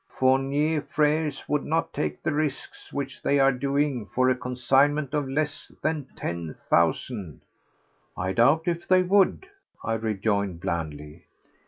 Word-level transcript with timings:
"Fournier 0.09 0.81
Frères 0.81 1.47
would 1.47 1.63
not 1.63 1.93
take 1.93 2.23
the 2.23 2.31
risks 2.33 2.91
which 2.91 3.21
they 3.21 3.37
are 3.39 3.51
doing 3.51 4.07
for 4.07 4.31
a 4.31 4.35
consignment 4.35 5.13
of 5.13 5.29
less 5.29 5.71
than 5.83 6.07
ten 6.15 6.55
thousand." 6.71 7.41
"I 8.17 8.33
doubt 8.33 8.63
if 8.65 8.87
they 8.87 9.03
would," 9.03 9.45
I 9.83 9.93
rejoined 9.93 10.59
blandly. 10.59 11.25